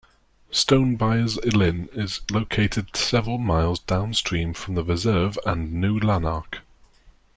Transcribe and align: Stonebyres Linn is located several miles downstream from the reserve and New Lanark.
Stonebyres 0.51 1.37
Linn 1.53 1.87
is 1.93 2.21
located 2.31 2.95
several 2.97 3.37
miles 3.37 3.77
downstream 3.81 4.55
from 4.55 4.73
the 4.73 4.83
reserve 4.83 5.37
and 5.45 5.73
New 5.73 5.99
Lanark. 5.99 6.61